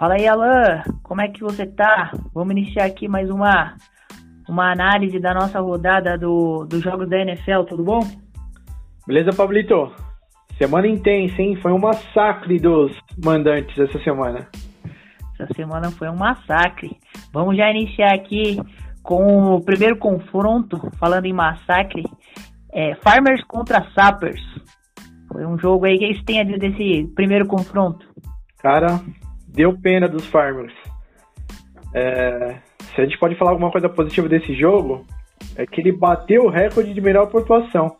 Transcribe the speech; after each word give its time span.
Fala 0.00 0.14
aí, 0.14 0.26
Alan, 0.26 0.82
como 1.02 1.20
é 1.20 1.28
que 1.28 1.42
você 1.42 1.66
tá? 1.66 2.10
Vamos 2.32 2.52
iniciar 2.52 2.86
aqui 2.86 3.06
mais 3.06 3.28
uma, 3.28 3.76
uma 4.48 4.72
análise 4.72 5.20
da 5.20 5.34
nossa 5.34 5.60
rodada 5.60 6.16
do, 6.16 6.64
dos 6.64 6.82
jogos 6.82 7.06
da 7.06 7.18
NFL, 7.18 7.64
tudo 7.68 7.84
bom? 7.84 8.00
Beleza, 9.06 9.30
Pablito? 9.36 9.92
Semana 10.56 10.86
intensa, 10.86 11.42
hein? 11.42 11.54
Foi 11.60 11.70
um 11.70 11.78
massacre 11.78 12.58
dos 12.58 12.98
mandantes 13.22 13.78
essa 13.78 14.02
semana. 14.02 14.48
Essa 15.38 15.52
semana 15.52 15.90
foi 15.90 16.08
um 16.08 16.16
massacre. 16.16 16.96
Vamos 17.30 17.58
já 17.58 17.70
iniciar 17.70 18.14
aqui 18.14 18.58
com 19.02 19.54
o 19.54 19.62
primeiro 19.62 19.98
confronto, 19.98 20.80
falando 20.98 21.26
em 21.26 21.34
massacre, 21.34 22.04
é, 22.72 22.94
Farmers 23.04 23.44
contra 23.44 23.86
Sappers. 23.94 24.40
Foi 25.30 25.44
um 25.44 25.58
jogo 25.58 25.84
aí 25.84 25.98
que 25.98 26.14
você 26.14 26.24
tem 26.24 26.40
a 26.40 26.44
dizer 26.44 26.58
desse 26.58 27.06
primeiro 27.14 27.46
confronto. 27.46 28.08
Cara, 28.62 28.98
deu 29.60 29.76
pena 29.78 30.08
dos 30.08 30.24
Farmers. 30.26 30.72
É, 31.94 32.56
se 32.94 33.00
a 33.00 33.04
gente 33.04 33.18
pode 33.18 33.36
falar 33.36 33.50
alguma 33.50 33.70
coisa 33.70 33.90
positiva 33.90 34.26
desse 34.26 34.54
jogo, 34.54 35.04
é 35.54 35.66
que 35.66 35.82
ele 35.82 35.92
bateu 35.92 36.44
o 36.44 36.48
recorde 36.48 36.94
de 36.94 37.00
melhor 37.00 37.26
pontuação. 37.26 37.94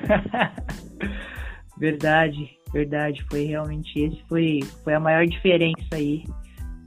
verdade, 1.78 2.50
verdade. 2.72 3.24
Foi 3.30 3.44
realmente 3.44 3.96
esse 3.96 4.20
foi, 4.28 4.58
foi 4.82 4.94
a 4.94 4.98
maior 4.98 5.24
diferença 5.24 5.94
aí. 5.94 6.24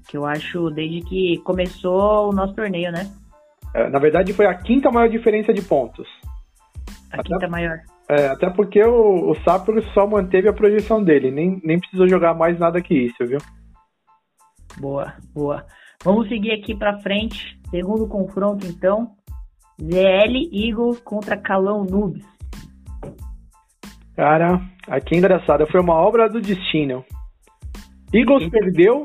Que 0.10 0.18
eu 0.18 0.26
acho 0.26 0.70
desde 0.72 1.00
que 1.08 1.38
começou 1.46 2.30
o 2.30 2.34
nosso 2.34 2.54
torneio, 2.54 2.92
né? 2.92 3.10
É, 3.74 3.90
na 3.90 4.00
verdade, 4.00 4.34
foi 4.34 4.46
a 4.46 4.54
quinta 4.54 4.92
maior 4.92 5.08
diferença 5.08 5.54
de 5.54 5.62
pontos. 5.62 6.06
A 7.14 7.22
até, 7.22 7.24
quinta 7.24 7.48
maior. 7.48 7.80
É, 8.10 8.28
até 8.28 8.50
porque 8.50 8.84
o, 8.84 9.32
o 9.32 9.36
Sapro 9.46 9.82
só 9.94 10.06
manteve 10.06 10.50
a 10.50 10.54
projeção 10.54 11.02
dele, 11.02 11.32
nem, 11.32 11.62
nem 11.64 11.80
precisou 11.80 12.10
jogar 12.10 12.34
mais 12.34 12.60
nada 12.60 12.82
que 12.82 12.94
isso, 12.94 13.26
viu? 13.26 13.40
Boa, 14.80 15.14
boa. 15.34 15.66
Vamos 16.04 16.28
seguir 16.28 16.52
aqui 16.52 16.76
para 16.76 17.00
frente. 17.02 17.60
Segundo 17.70 18.08
confronto, 18.08 18.66
então. 18.66 19.12
ZL 19.82 20.50
Eagles 20.52 21.00
contra 21.02 21.38
Calão 21.38 21.84
Nubes. 21.84 22.26
Cara, 24.16 24.62
aqui 24.88 25.16
é 25.16 25.18
engraçado. 25.18 25.66
Foi 25.72 25.82
uma 25.82 25.96
obra 25.96 26.30
do 26.30 26.42
destino. 26.42 27.04
Eagles 28.14 28.50
perdeu 28.50 29.04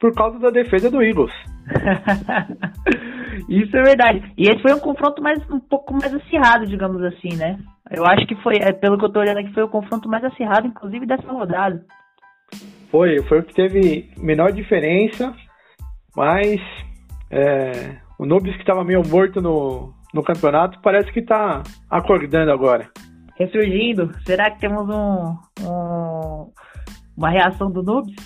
por 0.00 0.14
causa 0.14 0.38
da 0.38 0.50
defesa 0.50 0.90
do 0.90 1.02
Eagles. 1.02 1.32
Isso 3.48 3.76
é 3.76 3.82
verdade. 3.82 4.32
E 4.36 4.48
esse 4.48 4.62
foi 4.62 4.72
um 4.74 4.80
confronto 4.80 5.22
mais 5.22 5.38
um 5.50 5.58
pouco 5.58 5.92
mais 5.94 6.14
acirrado, 6.14 6.66
digamos 6.66 7.02
assim, 7.02 7.34
né? 7.36 7.58
Eu 7.90 8.04
acho 8.06 8.26
que 8.26 8.36
foi, 8.36 8.56
é, 8.56 8.72
pelo 8.72 8.98
que 8.98 9.04
eu 9.04 9.12
tô 9.12 9.20
olhando 9.20 9.38
aqui, 9.38 9.52
foi 9.52 9.62
o 9.62 9.68
confronto 9.68 10.08
mais 10.08 10.24
acirrado, 10.24 10.66
inclusive, 10.66 11.06
dessa 11.06 11.30
rodada. 11.30 11.84
Foi, 12.90 13.22
foi 13.24 13.40
o 13.40 13.42
que 13.42 13.54
teve 13.54 14.10
menor 14.16 14.52
diferença, 14.52 15.34
mas 16.16 16.60
é, 17.30 17.96
o 18.18 18.24
Nubis 18.24 18.54
que 18.54 18.62
estava 18.62 18.84
meio 18.84 19.02
morto 19.06 19.40
no, 19.40 19.92
no 20.12 20.22
campeonato 20.22 20.80
parece 20.82 21.12
que 21.12 21.20
está 21.20 21.62
acordando 21.90 22.52
agora. 22.52 22.88
Ressurgindo, 23.36 24.12
será 24.24 24.50
que 24.50 24.60
temos 24.60 24.88
um, 24.88 25.36
um 25.66 26.52
uma 27.16 27.30
reação 27.30 27.70
do 27.70 27.82
Nubis? 27.82 28.16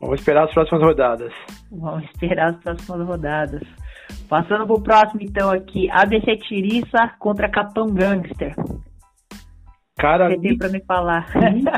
Vamos 0.00 0.20
esperar 0.20 0.44
as 0.44 0.52
próximas 0.52 0.82
rodadas. 0.82 1.32
Vamos 1.70 2.04
esperar 2.04 2.50
as 2.50 2.56
próximas 2.62 3.06
rodadas. 3.06 3.62
Passando 4.28 4.66
pro 4.66 4.82
próximo, 4.82 5.22
então, 5.22 5.50
aqui. 5.50 5.90
ABC 5.90 6.36
Tiriça 6.38 7.10
contra 7.18 7.50
Capão 7.50 7.86
Gangster. 7.86 8.54
Cara, 9.96 10.28
Você 10.28 10.40
tem 10.40 10.58
pra 10.58 10.68
me 10.68 10.80
falar. 10.84 11.26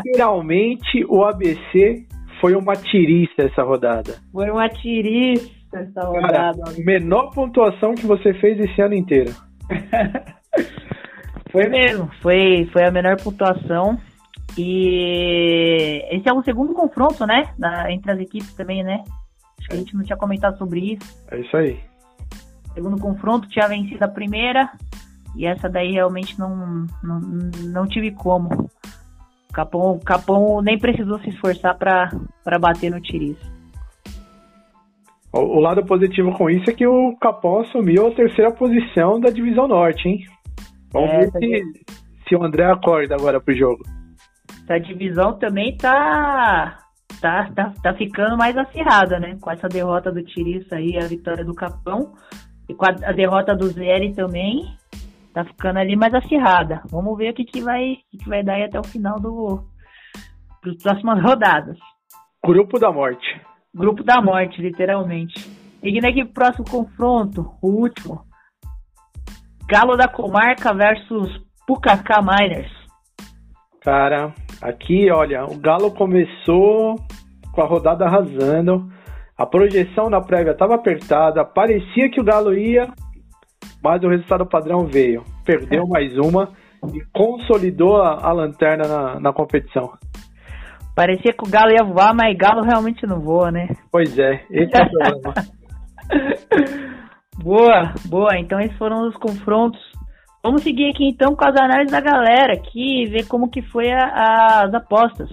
literalmente 0.04 1.04
o 1.08 1.24
ABC 1.24 2.06
foi 2.40 2.54
uma 2.54 2.74
tiriça 2.74 3.42
essa 3.42 3.62
rodada. 3.62 4.14
Foi 4.32 4.50
uma 4.50 4.68
tiriça 4.68 5.50
essa 5.72 6.00
rodada. 6.06 6.62
Cara, 6.64 6.76
menor 6.78 7.30
pontuação 7.30 7.94
que 7.94 8.06
você 8.06 8.32
fez 8.34 8.58
esse 8.58 8.80
ano 8.80 8.94
inteiro. 8.94 9.32
foi 11.52 11.68
mesmo. 11.68 12.10
Foi, 12.22 12.68
foi 12.72 12.84
a 12.84 12.90
menor 12.90 13.16
pontuação. 13.22 13.98
E 14.58 16.02
esse 16.10 16.28
é 16.28 16.32
o 16.32 16.42
segundo 16.42 16.72
confronto, 16.72 17.26
né? 17.26 17.52
Na, 17.58 17.92
entre 17.92 18.10
as 18.12 18.18
equipes 18.20 18.54
também, 18.54 18.82
né? 18.82 19.02
Acho 19.58 19.68
que 19.68 19.74
a 19.74 19.78
gente 19.78 19.94
não 19.94 20.02
tinha 20.02 20.16
comentado 20.16 20.56
sobre 20.56 20.94
isso. 20.94 21.26
É 21.30 21.38
isso 21.38 21.56
aí. 21.56 21.78
Segundo 22.72 22.98
confronto, 22.98 23.48
tinha 23.48 23.68
vencido 23.68 24.02
a 24.04 24.08
primeira. 24.08 24.70
E 25.36 25.46
essa 25.46 25.68
daí 25.68 25.92
realmente 25.92 26.38
não, 26.38 26.86
não, 27.02 27.20
não 27.64 27.86
tive 27.86 28.10
como. 28.10 28.70
O 29.50 29.52
Capão, 29.52 29.98
Capão 30.04 30.62
nem 30.62 30.78
precisou 30.78 31.18
se 31.20 31.30
esforçar 31.30 31.76
para 31.76 32.58
bater 32.58 32.90
no 32.90 33.00
Tiriz. 33.00 33.36
O, 35.32 35.38
o 35.38 35.60
lado 35.60 35.84
positivo 35.84 36.32
com 36.32 36.48
isso 36.48 36.70
é 36.70 36.72
que 36.72 36.86
o 36.86 37.16
Capão 37.20 37.60
assumiu 37.60 38.06
a 38.06 38.14
terceira 38.14 38.50
posição 38.50 39.20
da 39.20 39.30
divisão 39.30 39.68
norte, 39.68 40.08
hein? 40.08 40.20
Vamos 40.92 41.10
é, 41.10 41.18
ver 41.18 41.30
se, 41.32 41.84
se 42.28 42.36
o 42.36 42.42
André 42.42 42.64
acorda 42.64 43.14
agora 43.14 43.40
pro 43.40 43.54
jogo 43.54 43.82
a 44.68 44.78
divisão 44.78 45.38
também 45.38 45.76
tá, 45.76 46.78
tá, 47.20 47.50
tá, 47.54 47.72
tá 47.82 47.94
ficando 47.94 48.36
mais 48.36 48.56
acirrada, 48.56 49.18
né? 49.18 49.36
Com 49.40 49.50
essa 49.50 49.68
derrota 49.68 50.10
do 50.10 50.22
Tiriça 50.22 50.76
aí, 50.76 50.96
a 50.98 51.06
vitória 51.06 51.44
do 51.44 51.54
Capão. 51.54 52.12
E 52.68 52.74
com 52.74 52.84
a, 52.84 52.88
a 52.88 53.12
derrota 53.12 53.54
do 53.54 53.68
Zeri 53.68 54.12
também, 54.12 54.64
tá 55.44 55.50
ficando 55.50 55.78
ali 55.78 55.96
mais 55.96 56.14
acirrada. 56.14 56.82
Vamos 56.90 57.16
ver 57.16 57.30
o 57.30 57.34
que, 57.34 57.44
que, 57.44 57.60
vai, 57.60 57.92
o 57.92 57.96
que, 58.10 58.18
que 58.18 58.28
vai 58.28 58.42
dar 58.42 58.54
aí 58.54 58.64
até 58.64 58.78
o 58.78 58.84
final 58.84 59.20
do 59.20 59.64
das 60.64 60.76
próximas 60.82 61.20
rodadas. 61.24 61.78
Grupo 62.44 62.78
da 62.78 62.92
morte. 62.92 63.40
Grupo 63.74 64.02
da 64.02 64.20
morte, 64.20 64.60
literalmente. 64.60 65.38
Seguindo 65.80 66.06
aqui 66.06 66.24
pro 66.24 66.34
próximo 66.34 66.64
confronto, 66.70 67.52
o 67.62 67.68
último. 67.68 68.24
Galo 69.68 69.96
da 69.96 70.08
Comarca 70.08 70.72
versus 70.72 71.30
Pucacá 71.66 72.20
Miners. 72.22 72.70
Cara, 73.82 74.32
Aqui, 74.62 75.10
olha, 75.10 75.44
o 75.44 75.58
Galo 75.58 75.90
começou 75.90 76.96
com 77.52 77.60
a 77.60 77.66
rodada 77.66 78.06
arrasando. 78.06 78.90
A 79.36 79.44
projeção 79.44 80.08
na 80.08 80.20
prévia 80.20 80.52
estava 80.52 80.74
apertada, 80.74 81.44
parecia 81.44 82.10
que 82.10 82.20
o 82.20 82.24
Galo 82.24 82.54
ia, 82.54 82.88
mas 83.82 84.02
o 84.02 84.08
resultado 84.08 84.46
padrão 84.46 84.86
veio. 84.86 85.24
Perdeu 85.44 85.86
mais 85.86 86.16
uma 86.18 86.50
e 86.92 87.00
consolidou 87.12 87.96
a, 87.96 88.18
a 88.22 88.32
lanterna 88.32 88.86
na, 88.86 89.20
na, 89.20 89.32
competição. 89.32 89.92
Parecia 90.94 91.32
que 91.32 91.46
o 91.46 91.50
Galo 91.50 91.72
ia 91.72 91.84
voar, 91.84 92.14
mas 92.14 92.34
o 92.34 92.38
Galo 92.38 92.62
realmente 92.62 93.06
não 93.06 93.20
voa, 93.20 93.50
né? 93.50 93.68
Pois 93.90 94.18
é, 94.18 94.44
esse 94.50 94.76
é 94.76 94.82
o 94.82 94.90
problema. 94.90 95.34
boa, 97.42 97.94
boa. 98.06 98.38
Então 98.38 98.60
esses 98.60 98.76
foram 98.78 99.08
os 99.08 99.16
confrontos 99.16 99.80
Vamos 100.46 100.62
seguir 100.62 100.90
aqui 100.90 101.08
então 101.08 101.34
com 101.34 101.44
as 101.44 101.56
análises 101.56 101.90
da 101.90 102.00
galera 102.00 102.52
aqui 102.52 103.02
e 103.02 103.06
ver 103.06 103.26
como 103.26 103.50
que 103.50 103.62
foi 103.62 103.90
a, 103.90 104.62
as 104.62 104.72
apostas. 104.72 105.28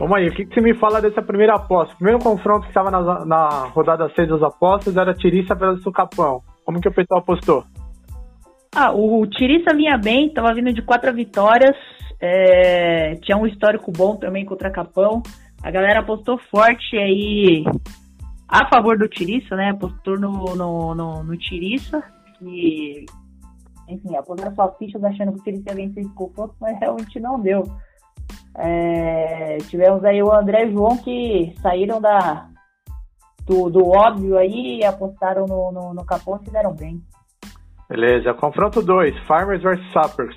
Vamos 0.00 0.16
aí, 0.16 0.26
o 0.26 0.32
que, 0.32 0.44
que 0.44 0.52
você 0.52 0.60
me 0.60 0.74
fala 0.74 1.00
dessa 1.00 1.22
primeira 1.22 1.54
aposta? 1.54 1.94
O 1.94 1.98
primeiro 1.98 2.18
confronto 2.18 2.62
que 2.62 2.70
estava 2.70 2.90
na, 2.90 3.24
na 3.24 3.48
rodada 3.68 4.10
6 4.16 4.28
das 4.28 4.42
apostas 4.42 4.96
era 4.96 5.14
Tiriça 5.14 5.54
versus 5.54 5.92
Capão. 5.94 6.42
Como 6.66 6.80
que 6.80 6.88
o 6.88 6.92
pessoal 6.92 7.20
apostou? 7.20 7.64
Ah, 8.74 8.92
o 8.92 9.24
Tiriça 9.28 9.72
vinha 9.74 9.96
bem, 9.96 10.26
estava 10.26 10.52
vindo 10.52 10.72
de 10.72 10.82
quatro 10.82 11.14
vitórias, 11.14 11.76
é, 12.20 13.14
tinha 13.22 13.38
um 13.38 13.46
histórico 13.46 13.92
bom 13.92 14.16
também 14.16 14.44
contra 14.44 14.72
Capão. 14.72 15.22
A 15.62 15.70
galera 15.70 16.00
apostou 16.00 16.38
forte 16.50 16.96
aí 16.96 17.64
a 18.48 18.68
favor 18.68 18.98
do 18.98 19.08
Tiriça, 19.08 19.54
né? 19.54 19.70
Apostou 19.70 20.18
no, 20.18 20.56
no, 20.56 20.94
no, 20.94 21.22
no 21.22 21.36
Tiriça, 21.38 22.02
que 22.36 23.06
enfim, 23.88 24.16
apostaram 24.16 24.54
suas 24.54 24.76
fichas 24.76 25.04
achando 25.04 25.40
que 25.40 25.48
ele 25.48 25.62
ia 25.64 25.74
vencer 25.74 26.02
esse 26.02 26.14
confronto, 26.14 26.56
mas 26.60 26.78
realmente 26.80 27.20
não 27.20 27.40
deu. 27.40 27.62
É, 28.58 29.58
tivemos 29.68 30.04
aí 30.04 30.20
o 30.20 30.32
André 30.32 30.64
e 30.64 30.68
o 30.70 30.72
João 30.72 30.96
que 30.98 31.54
saíram 31.62 32.00
da, 32.00 32.48
do, 33.46 33.70
do 33.70 33.88
óbvio 33.88 34.36
aí 34.36 34.80
e 34.80 34.84
apostaram 34.84 35.46
no, 35.46 35.70
no, 35.70 35.94
no 35.94 36.04
Capão 36.04 36.38
e 36.40 36.44
fizeram 36.44 36.74
bem. 36.74 37.00
Beleza, 37.88 38.34
confronto 38.34 38.82
2, 38.82 39.16
Farmers 39.26 39.62
vs 39.62 39.92
Sappers. 39.92 40.36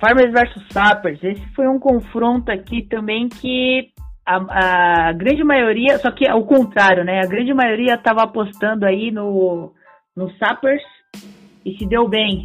Farmers 0.00 0.32
vs 0.32 0.72
Sappers, 0.72 1.22
esse 1.22 1.46
foi 1.54 1.68
um 1.68 1.78
confronto 1.78 2.50
aqui 2.50 2.82
também 2.82 3.28
que 3.28 3.90
a, 4.26 5.08
a 5.08 5.12
grande 5.12 5.44
maioria, 5.44 5.98
só 5.98 6.10
que 6.10 6.26
ao 6.26 6.44
contrário, 6.46 7.04
né? 7.04 7.20
A 7.22 7.28
grande 7.28 7.52
maioria 7.52 7.94
estava 7.94 8.22
apostando 8.22 8.86
aí 8.86 9.10
no, 9.10 9.72
no 10.16 10.30
Sappers 10.38 10.82
e 11.64 11.76
se 11.76 11.86
deu 11.86 12.08
bem. 12.08 12.42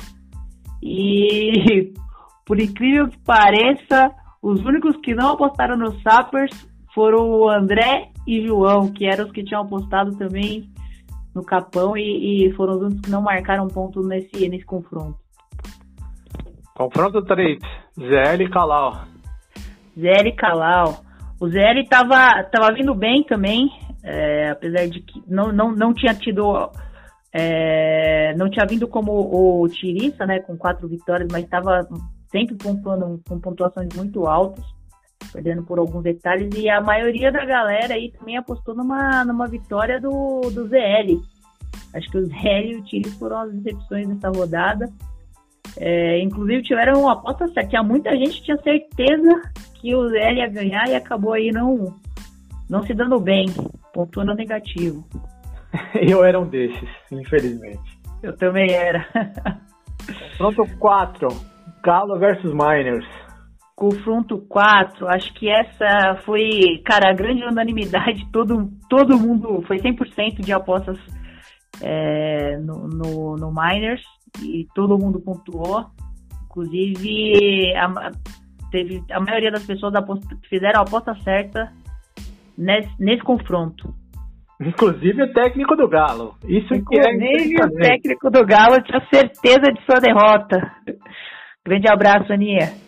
E 0.84 1.94
por 2.46 2.60
incrível 2.60 3.08
que 3.08 3.18
pareça, 3.20 4.12
os 4.42 4.60
únicos 4.66 4.98
que 4.98 5.16
não 5.16 5.32
apostaram 5.32 5.78
no 5.78 5.98
Sappers 6.02 6.52
foram 6.94 7.30
o 7.30 7.50
André 7.50 8.12
e 8.28 8.46
João, 8.46 8.92
que 8.92 9.06
eram 9.06 9.26
os 9.26 9.32
que 9.32 9.44
tinham 9.44 9.62
apostado 9.62 10.16
também 10.18 10.70
no 11.34 11.44
Capão 11.44 11.96
e, 11.96 12.48
e 12.48 12.54
foram 12.54 12.74
os 12.74 12.82
únicos 12.82 13.02
que 13.02 13.10
não 13.10 13.22
marcaram 13.22 13.68
ponto 13.68 14.02
nesse, 14.02 14.50
nesse 14.50 14.66
confronto. 14.66 15.18
Confronto 16.76 17.24
3, 17.24 17.60
ZL 17.98 18.44
e 18.44 18.50
Calau. 18.50 18.94
ZL 19.98 20.28
e 20.28 20.32
Calau. 20.34 21.02
O 21.40 21.48
ZL 21.48 21.88
tava, 21.90 22.44
tava 22.46 22.74
vindo 22.74 22.94
bem 22.94 23.24
também, 23.24 23.70
é, 24.04 24.50
apesar 24.50 24.88
de 24.88 25.02
que 25.02 25.24
não, 25.28 25.52
não, 25.52 25.72
não 25.72 25.94
tinha 25.94 26.14
tido. 26.14 26.70
É, 27.34 28.34
não 28.36 28.50
tinha 28.50 28.66
vindo 28.66 28.88
como 28.88 29.12
o 29.12 29.68
Tirissa, 29.68 30.26
né, 30.26 30.40
com 30.40 30.58
quatro 30.58 30.88
vitórias, 30.88 31.28
mas 31.32 31.44
estava 31.44 31.88
sempre 32.32 32.56
pontuando 32.56 33.22
com 33.28 33.40
pontuações 33.40 33.90
muito 33.96 34.26
altas, 34.26 34.66
perdendo 35.32 35.64
por 35.64 35.80
alguns 35.80 36.04
detalhes, 36.04 36.50
e 36.56 36.70
a 36.70 36.82
maioria 36.82 37.32
da 37.32 37.46
galera 37.46 37.94
aí 37.94 38.12
também 38.12 38.38
apostou 38.38 38.76
numa, 38.76 39.24
numa 39.26 39.48
vitória 39.48 40.00
do, 40.00 40.42
do 40.42 40.68
ZL. 40.68 41.22
Acho 41.94 42.10
que 42.12 42.18
o 42.18 42.26
ZL 42.26 42.66
e 42.66 42.76
o 42.76 42.84
Tirissa 42.84 43.18
foram 43.18 43.40
as 43.40 43.54
decepções 43.54 44.08
dessa 44.08 44.30
rodada. 44.30 44.90
É, 45.78 46.20
inclusive 46.22 46.64
tiveram 46.64 47.02
uma 47.02 47.14
aposta 47.14 47.48
certa. 47.48 47.70
Tinha 47.70 47.84
muita 47.84 48.16
gente 48.18 48.40
que 48.40 48.46
tinha 48.46 48.58
certeza 48.58 49.42
que 49.76 49.96
o 49.96 50.10
ZL 50.10 50.38
ia 50.38 50.48
ganhar 50.48 50.90
e 50.90 50.96
acabou 50.96 51.34
aí 51.34 51.52
não, 51.52 51.96
não 52.70 52.84
se 52.84 52.94
dando 52.94 53.20
bem, 53.20 53.48
pontuando 53.94 54.34
negativo. 54.34 55.06
Eu 55.96 56.24
era 56.24 56.40
um 56.40 56.48
desses, 56.48 56.90
infelizmente. 57.12 57.98
Eu 58.24 58.36
também 58.36 58.72
era. 58.72 59.06
Confronto 60.38 60.78
4, 60.78 61.28
Galo 61.84 62.18
versus 62.18 62.52
Miners. 62.54 63.06
Confronto 63.78 64.40
4, 64.50 65.08
acho 65.08 65.32
que 65.36 65.48
essa 65.48 66.16
foi, 66.26 66.82
cara, 66.84 67.12
a 67.12 67.14
grande 67.14 67.44
unanimidade, 67.44 68.26
todo, 68.34 68.72
todo 68.90 69.20
mundo, 69.20 69.64
foi 69.68 69.78
100% 69.78 70.42
de 70.42 70.52
apostas 70.52 70.98
é, 71.80 72.58
no, 72.58 72.88
no, 72.88 73.36
no 73.36 73.54
Miners 73.54 74.02
e 74.42 74.66
todo 74.74 74.98
mundo 74.98 75.20
pontuou. 75.20 75.86
Inclusive, 76.46 77.72
a, 77.76 78.12
teve, 78.72 79.04
a 79.12 79.20
maioria 79.20 79.52
das 79.52 79.64
pessoas 79.64 79.94
aposta, 79.94 80.36
fizeram 80.50 80.80
a 80.80 80.84
aposta 80.84 81.14
certa 81.24 81.72
nesse, 82.58 82.90
nesse 83.00 83.22
confronto. 83.22 83.94
Inclusive 84.60 85.22
o 85.22 85.34
técnico 85.34 85.76
do 85.76 85.88
Galo. 85.88 86.34
Isso 86.46 86.74
Inclusive 86.74 87.54
que 87.54 87.62
é 87.62 87.64
o 87.64 87.72
técnico 87.76 88.32
do 88.32 88.44
Galo 88.44 88.82
tinha 88.82 89.06
certeza 89.14 89.72
de 89.72 89.86
sua 89.86 90.00
derrota. 90.00 90.72
Grande 91.64 91.88
abraço, 91.88 92.34
Aninha. 92.34 92.87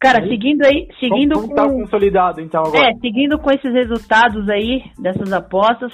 Cara, 0.00 0.26
seguindo 0.26 0.64
aí, 0.64 0.88
seguindo 0.98 1.34
Como, 1.34 1.48
como 1.48 1.54
tá 1.54 1.62
com... 1.62 1.68
tá 1.68 1.82
consolidado 1.84 2.40
então 2.40 2.62
agora? 2.62 2.90
É, 2.90 2.94
seguindo 3.00 3.38
com 3.38 3.50
esses 3.50 3.72
resultados 3.72 4.48
aí 4.48 4.82
dessas 4.98 5.32
apostas, 5.32 5.92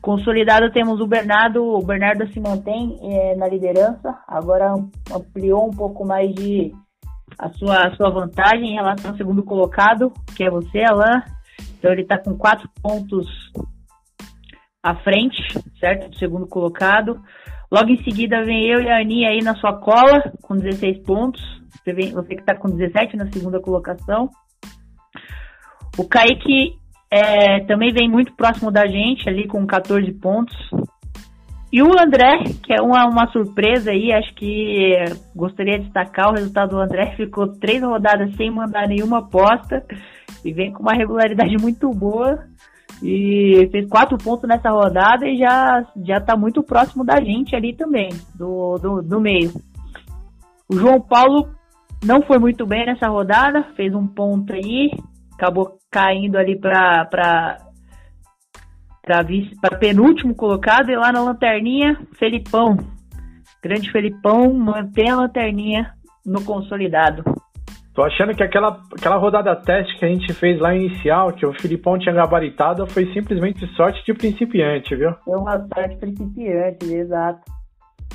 Consolidado 0.00 0.70
temos 0.70 1.00
o 1.00 1.06
Bernardo, 1.06 1.62
o 1.62 1.84
Bernardo 1.84 2.26
se 2.32 2.38
mantém 2.38 2.96
é, 3.02 3.34
na 3.34 3.48
liderança, 3.48 4.16
agora 4.28 4.72
ampliou 5.12 5.66
um 5.66 5.76
pouco 5.76 6.06
mais 6.06 6.32
de 6.34 6.72
a 7.36 7.48
sua, 7.50 7.88
a 7.88 7.96
sua 7.96 8.10
vantagem 8.10 8.70
em 8.70 8.74
relação 8.74 9.10
ao 9.10 9.16
segundo 9.16 9.42
colocado, 9.42 10.12
que 10.36 10.44
é 10.44 10.50
você, 10.50 10.84
Alain. 10.84 11.22
Então 11.78 11.92
ele 11.92 12.02
está 12.02 12.16
com 12.16 12.36
quatro 12.36 12.68
pontos 12.80 13.26
à 14.82 14.94
frente, 14.96 15.42
certo? 15.80 16.10
Do 16.10 16.16
segundo 16.16 16.46
colocado. 16.46 17.20
Logo 17.70 17.90
em 17.90 18.02
seguida 18.02 18.44
vem 18.44 18.66
eu 18.66 18.80
e 18.80 18.88
a 18.88 19.00
Aninha 19.00 19.28
aí 19.28 19.42
na 19.42 19.54
sua 19.56 19.74
cola, 19.74 20.32
com 20.42 20.56
16 20.56 20.98
pontos. 21.04 21.42
Você, 21.70 21.92
vem, 21.92 22.12
você 22.12 22.34
que 22.34 22.40
está 22.40 22.54
com 22.54 22.70
17 22.70 23.16
na 23.16 23.30
segunda 23.30 23.60
colocação. 23.60 24.30
O 25.98 26.08
Kaique 26.08 26.78
é, 27.10 27.60
também 27.60 27.92
vem 27.92 28.08
muito 28.08 28.32
próximo 28.34 28.70
da 28.70 28.86
gente, 28.86 29.28
ali 29.28 29.46
com 29.46 29.66
14 29.66 30.10
pontos. 30.12 30.56
E 31.70 31.82
o 31.82 32.00
André, 32.00 32.44
que 32.62 32.72
é 32.72 32.80
uma, 32.80 33.04
uma 33.06 33.26
surpresa 33.30 33.90
aí, 33.90 34.10
acho 34.12 34.34
que 34.34 34.94
gostaria 35.36 35.78
de 35.78 35.84
destacar 35.84 36.30
o 36.30 36.34
resultado 36.34 36.70
do 36.70 36.80
André, 36.80 37.12
ficou 37.16 37.48
três 37.58 37.82
rodadas 37.82 38.34
sem 38.36 38.50
mandar 38.50 38.88
nenhuma 38.88 39.18
aposta 39.18 39.84
e 40.44 40.52
vem 40.52 40.72
com 40.72 40.82
uma 40.82 40.94
regularidade 40.94 41.56
muito 41.60 41.90
boa. 41.90 42.38
E 43.02 43.68
fez 43.70 43.88
quatro 43.88 44.18
pontos 44.18 44.48
nessa 44.48 44.70
rodada 44.70 45.26
e 45.26 45.36
já, 45.36 45.86
já 46.04 46.20
tá 46.20 46.36
muito 46.36 46.62
próximo 46.62 47.04
da 47.04 47.20
gente 47.20 47.54
ali 47.54 47.74
também, 47.74 48.08
do, 48.34 48.76
do, 48.78 49.02
do 49.02 49.20
meio. 49.20 49.52
O 50.68 50.76
João 50.76 51.00
Paulo 51.00 51.48
não 52.04 52.22
foi 52.22 52.38
muito 52.38 52.66
bem 52.66 52.86
nessa 52.86 53.08
rodada, 53.08 53.62
fez 53.76 53.94
um 53.94 54.06
ponto 54.06 54.52
aí, 54.52 54.90
acabou 55.34 55.78
caindo 55.90 56.36
ali 56.36 56.58
para 56.58 57.04
para 57.06 57.58
para 59.02 59.78
penúltimo 59.78 60.34
colocado 60.34 60.90
e 60.90 60.96
lá 60.96 61.10
na 61.10 61.22
lanterninha 61.22 61.98
Felipão 62.18 62.76
grande 63.62 63.90
Felipão 63.90 64.52
mantém 64.52 65.08
a 65.08 65.16
lanterninha 65.16 65.94
no 66.26 66.44
consolidado 66.44 67.24
Tô 67.98 68.04
achando 68.04 68.32
que 68.32 68.44
aquela, 68.44 68.80
aquela 68.96 69.16
rodada 69.16 69.56
teste 69.56 69.98
que 69.98 70.04
a 70.04 70.08
gente 70.08 70.32
fez 70.32 70.60
lá 70.60 70.72
inicial, 70.72 71.32
que 71.32 71.44
o 71.44 71.52
Filipão 71.52 71.98
tinha 71.98 72.14
gabaritado, 72.14 72.86
foi 72.86 73.12
simplesmente 73.12 73.66
sorte 73.74 74.00
de 74.06 74.14
principiante, 74.14 74.94
viu? 74.94 75.12
Foi 75.24 75.36
uma 75.36 75.58
sorte 75.58 75.96
de 75.96 75.96
principiante, 75.96 76.94
exato. 76.94 77.40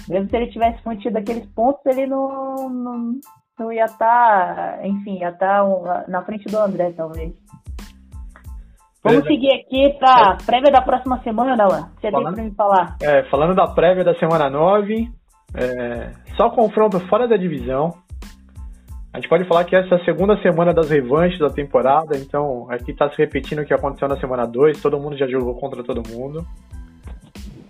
Mesmo 0.07 0.29
se 0.29 0.37
ele 0.37 0.51
tivesse 0.51 0.79
mantido 0.85 1.17
aqueles 1.17 1.45
pontos, 1.47 1.85
ele 1.85 2.07
não, 2.07 2.69
não, 2.69 3.11
não 3.59 3.73
ia 3.73 3.83
estar, 3.83 4.77
tá, 4.77 4.87
enfim, 4.87 5.19
ia 5.19 5.27
estar 5.27 5.65
tá 5.65 6.05
na 6.07 6.21
frente 6.21 6.45
do 6.45 6.59
André, 6.59 6.93
talvez. 6.95 7.33
Vamos 9.03 9.27
seguir 9.27 9.53
aqui 9.53 9.97
para 9.99 10.31
a 10.31 10.37
prévia 10.45 10.71
da 10.71 10.81
próxima 10.81 11.21
semana, 11.23 11.61
Alan. 11.61 11.89
Você 11.99 12.09
falando, 12.09 12.35
tem 12.35 12.35
para 12.35 12.43
me 12.45 12.55
falar? 12.55 12.97
É, 13.01 13.23
falando 13.23 13.53
da 13.53 13.67
prévia 13.67 14.05
da 14.05 14.15
semana 14.15 14.49
9, 14.49 15.09
é, 15.55 16.11
só 16.37 16.49
confronto 16.51 17.01
fora 17.09 17.27
da 17.27 17.35
divisão. 17.35 18.01
A 19.13 19.17
gente 19.17 19.29
pode 19.29 19.45
falar 19.45 19.63
que 19.63 19.75
essa 19.75 19.93
é 19.93 20.01
a 20.01 20.05
segunda 20.05 20.41
semana 20.41 20.73
das 20.73 20.89
revanches 20.89 21.37
da 21.37 21.49
temporada, 21.49 22.17
então 22.17 22.65
aqui 22.67 22.91
está 22.91 23.07
se 23.11 23.17
repetindo 23.19 23.59
o 23.59 23.65
que 23.65 23.73
aconteceu 23.73 24.07
na 24.07 24.19
semana 24.19 24.47
2, 24.47 24.81
todo 24.81 24.99
mundo 24.99 25.15
já 25.15 25.27
jogou 25.27 25.53
contra 25.53 25.83
todo 25.83 26.01
mundo. 26.09 26.43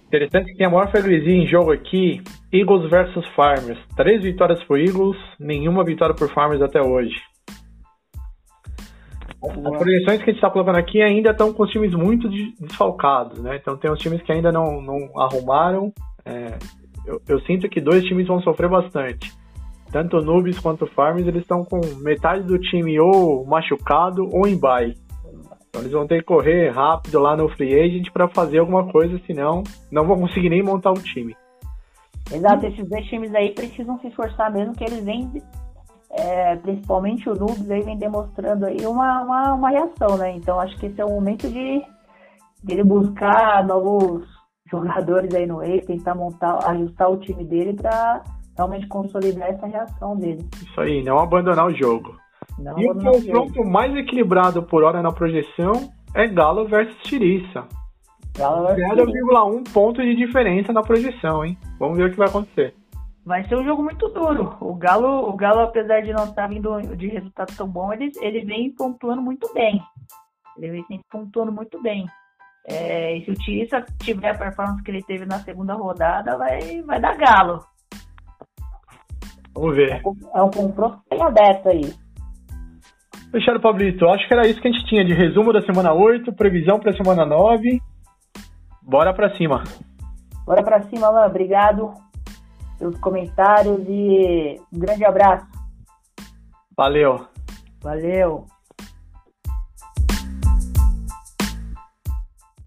Interessante 0.08 0.52
que 0.52 0.58
tem 0.58 0.68
a 0.68 0.70
maior 0.70 0.90
freguesia 0.90 1.36
em 1.36 1.46
jogo 1.46 1.74
aqui, 1.74 2.22
Eagles 2.52 2.90
versus 2.90 3.28
Farmers. 3.36 3.78
Três 3.98 4.24
vitórias 4.24 4.64
por 4.64 4.80
Eagles, 4.80 5.18
nenhuma 5.38 5.84
vitória 5.84 6.16
por 6.16 6.32
Farmers 6.34 6.62
até 6.62 6.82
hoje. 6.82 7.16
As 9.44 9.78
projeções 9.78 10.20
que 10.20 10.30
a 10.30 10.34
gente 10.34 10.36
está 10.36 10.50
colocando 10.50 10.78
aqui 10.78 11.02
ainda 11.02 11.32
estão 11.32 11.52
com 11.52 11.64
os 11.64 11.72
times 11.72 11.94
muito 11.94 12.30
desfalcados, 12.58 13.40
né? 13.40 13.58
Então 13.58 13.76
tem 13.76 13.92
os 13.92 14.00
times 14.00 14.22
que 14.22 14.32
ainda 14.32 14.50
não, 14.50 14.82
não 14.82 15.20
arrumaram. 15.20 15.92
É, 16.24 16.58
eu, 17.06 17.22
eu, 17.28 17.42
sinto 17.42 17.68
que 17.68 17.82
dois 17.82 18.06
times 18.06 18.28
vão 18.28 18.42
sofrer 18.42 18.70
bastante. 18.70 19.30
Tanto 19.94 20.20
Nubes 20.22 20.60
quanto 20.60 20.86
o 20.86 20.88
Farmers, 20.88 21.28
eles 21.28 21.44
estão 21.44 21.64
com 21.64 21.80
metade 22.02 22.44
do 22.46 22.58
time 22.58 23.00
ou 23.00 23.46
machucado 23.46 24.28
ou 24.34 24.48
em 24.48 24.60
bye. 24.60 24.96
Então 25.70 25.84
eles 25.84 25.92
vão 25.92 26.08
ter 26.08 26.18
que 26.18 26.26
correr 26.26 26.72
rápido 26.72 27.20
lá 27.20 27.38
no 27.38 27.48
free 27.50 27.80
agent 27.80 28.12
para 28.12 28.28
fazer 28.28 28.58
alguma 28.58 28.92
coisa, 28.92 29.22
senão 29.28 29.62
não 29.92 30.08
vão 30.08 30.20
conseguir 30.20 30.50
nem 30.50 30.64
montar 30.64 30.90
um 30.90 30.96
time. 30.96 31.36
Exato, 32.32 32.66
esses 32.66 32.90
dois 32.90 33.06
times 33.06 33.36
aí 33.36 33.54
precisam 33.54 34.00
se 34.00 34.08
esforçar 34.08 34.52
mesmo, 34.52 34.74
que 34.74 34.84
eles 34.84 35.06
vêm, 35.06 35.32
é, 36.10 36.56
principalmente 36.56 37.30
o 37.30 37.36
Nubes 37.36 37.70
aí 37.70 37.84
vem 37.84 37.98
demonstrando 37.98 38.66
aí 38.66 38.84
uma, 38.88 39.22
uma, 39.22 39.54
uma, 39.54 39.70
reação, 39.70 40.18
né? 40.18 40.32
Então 40.36 40.60
acho 40.60 40.76
que 40.80 40.88
esse 40.88 41.00
é 41.00 41.06
o 41.06 41.10
momento 41.10 41.48
de, 41.48 41.84
de 42.64 42.74
ele 42.74 42.84
buscar 42.84 43.64
novos 43.64 44.26
jogadores 44.72 45.36
aí 45.36 45.46
no 45.46 45.64
E, 45.64 45.82
tentar 45.82 46.16
montar, 46.16 46.58
ajustar 46.72 47.12
o 47.12 47.18
time 47.18 47.44
dele 47.44 47.74
para 47.74 48.24
realmente 48.56 48.88
consolidar 48.88 49.50
essa 49.50 49.66
reação 49.66 50.16
dele. 50.18 50.48
Isso 50.62 50.80
aí, 50.80 51.04
não 51.04 51.20
abandonar 51.20 51.68
o 51.68 51.76
jogo. 51.76 52.16
Não, 52.58 52.78
e 52.78 52.90
o 52.90 52.96
confronto 52.96 53.64
mais 53.64 53.96
equilibrado 53.96 54.64
por 54.64 54.84
hora 54.84 55.02
na 55.02 55.12
projeção 55.12 55.90
é 56.14 56.28
Galo 56.28 56.68
versus 56.68 56.96
Tiriça. 57.04 57.68
0,1 58.36 59.72
ponto 59.72 60.02
de 60.02 60.16
diferença 60.16 60.74
na 60.74 60.82
projeção, 60.82 61.46
hein? 61.46 61.58
Vamos 61.80 61.98
ver 61.98 62.06
o 62.06 62.12
que 62.12 62.18
vai 62.18 62.28
acontecer. 62.28 62.76
Vai 63.26 63.48
ser 63.48 63.56
um 63.56 63.64
jogo 63.64 63.84
muito 63.84 64.08
duro. 64.10 64.58
O 64.60 64.74
Galo, 64.76 65.30
o 65.30 65.34
Galo 65.34 65.62
apesar 65.62 66.02
de 66.02 66.12
não 66.12 66.26
estar 66.26 66.48
vindo 66.48 66.80
de 66.98 67.08
resultado 67.08 67.56
tão 67.56 67.68
bom, 67.68 67.94
ele, 67.94 68.12
ele 68.22 68.44
vem 68.44 68.72
pontuando 68.72 69.22
muito 69.22 69.52
bem. 69.54 69.82
Ele 70.58 70.84
vem 70.90 71.02
pontuando 71.10 71.52
muito 71.52 71.82
bem. 71.82 72.06
É, 72.68 73.18
e 73.18 73.26
se 73.26 73.32
o 73.32 73.36
Tiriça 73.36 73.86
tiver 74.00 74.32
a 74.32 74.38
performance 74.38 74.84
que 74.84 74.92
ele 74.92 75.04
teve 75.04 75.26
na 75.26 75.40
segunda 75.40 75.74
rodada, 75.74 76.38
vai, 76.38 76.82
vai 76.82 77.00
dar 77.00 77.16
Galo. 77.18 77.64
Vamos 79.54 79.76
ver. 79.76 80.02
É 80.34 80.42
um 80.42 80.50
confronto 80.50 81.00
bem 81.10 81.22
aberto 81.22 81.70
aí. 81.70 81.94
Fechado, 83.32 83.60
Pablito. 83.60 84.08
Acho 84.10 84.28
que 84.28 84.34
era 84.34 84.48
isso 84.48 84.62
que 84.62 84.68
a 84.68 84.72
gente 84.72 84.86
tinha 84.86 85.04
de 85.04 85.14
resumo 85.14 85.52
da 85.52 85.62
semana 85.62 85.94
8, 85.94 86.34
previsão 86.34 86.80
para 86.80 86.92
a 86.92 86.96
semana 86.96 87.26
9. 87.26 87.82
Bora 88.82 89.14
para 89.14 89.36
cima. 89.38 89.64
Bora 90.46 90.62
para 90.62 90.84
cima, 90.84 91.08
Alain. 91.08 91.30
Obrigado 91.30 91.94
pelos 92.78 93.00
comentários 93.00 93.80
e 93.88 94.60
um 94.74 94.80
grande 94.80 95.06
abraço. 95.06 95.48
Valeu. 96.76 97.26
Valeu. 97.82 98.46